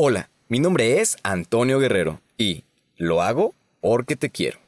[0.00, 2.62] Hola, mi nombre es Antonio Guerrero y
[2.98, 4.60] lo hago porque te quiero.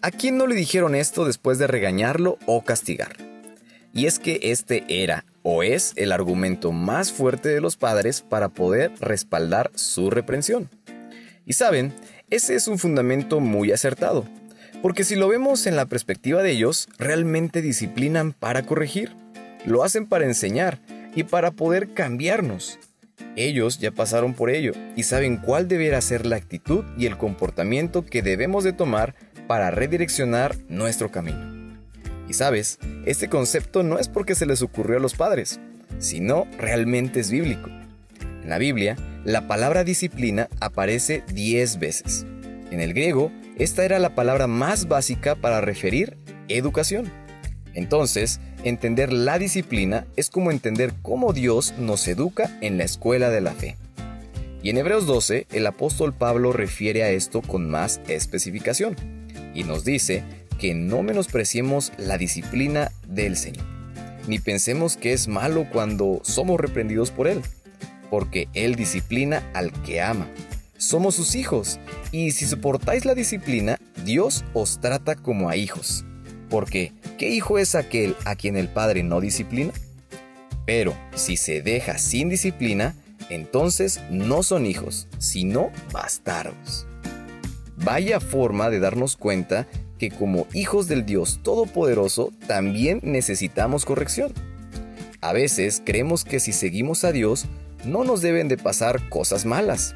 [0.00, 3.18] ¿A quién no le dijeron esto después de regañarlo o castigar?
[3.92, 8.48] Y es que este era o es el argumento más fuerte de los padres para
[8.48, 10.70] poder respaldar su reprensión.
[11.44, 11.92] Y saben,
[12.30, 14.26] ese es un fundamento muy acertado,
[14.80, 19.14] porque si lo vemos en la perspectiva de ellos, realmente disciplinan para corregir,
[19.64, 20.80] lo hacen para enseñar
[21.14, 22.78] y para poder cambiarnos.
[23.36, 28.04] Ellos ya pasaron por ello y saben cuál deberá ser la actitud y el comportamiento
[28.04, 29.14] que debemos de tomar
[29.46, 31.78] para redireccionar nuestro camino.
[32.28, 35.60] Y sabes, este concepto no es porque se les ocurrió a los padres,
[35.98, 37.68] sino realmente es bíblico.
[38.42, 42.26] En la Biblia, la palabra disciplina aparece 10 veces.
[42.70, 46.16] En el griego, esta era la palabra más básica para referir
[46.48, 47.10] educación.
[47.74, 53.40] Entonces, entender la disciplina es como entender cómo Dios nos educa en la escuela de
[53.40, 53.76] la fe.
[54.62, 58.96] Y en Hebreos 12, el apóstol Pablo refiere a esto con más especificación
[59.54, 60.22] y nos dice
[60.58, 63.64] que no menospreciemos la disciplina del Señor,
[64.28, 67.40] ni pensemos que es malo cuando somos reprendidos por Él,
[68.10, 70.28] porque Él disciplina al que ama.
[70.76, 71.78] Somos sus hijos,
[72.12, 76.04] y si soportáis la disciplina, Dios os trata como a hijos.
[76.50, 79.72] Porque, ¿qué hijo es aquel a quien el Padre no disciplina?
[80.66, 82.94] Pero si se deja sin disciplina,
[83.30, 86.86] entonces no son hijos, sino bastardos.
[87.76, 89.66] Vaya forma de darnos cuenta
[89.98, 94.32] que como hijos del Dios Todopoderoso también necesitamos corrección.
[95.20, 97.46] A veces creemos que si seguimos a Dios
[97.84, 99.94] no nos deben de pasar cosas malas.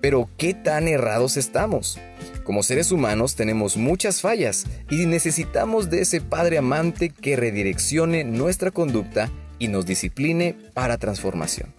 [0.00, 1.98] Pero ¿qué tan errados estamos?
[2.44, 8.70] Como seres humanos tenemos muchas fallas y necesitamos de ese Padre amante que redireccione nuestra
[8.70, 11.72] conducta y nos discipline para transformación.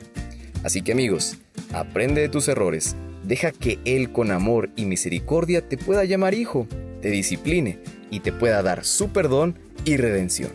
[0.64, 1.38] Así que amigos,
[1.74, 6.68] aprende de tus errores, deja que Él con amor y misericordia te pueda llamar hijo
[7.04, 7.80] te discipline
[8.10, 10.50] y te pueda dar su perdón y redención.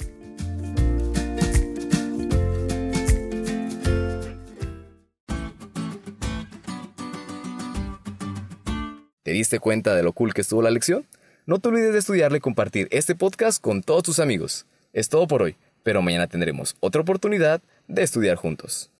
[9.28, 11.06] ¿Te diste cuenta de lo cool que estuvo la lección?
[11.44, 14.64] No te olvides de estudiarle y compartir este podcast con todos tus amigos.
[14.94, 18.90] Es todo por hoy, pero mañana tendremos otra oportunidad de estudiar juntos.